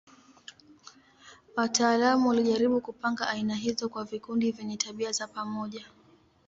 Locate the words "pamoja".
5.27-5.85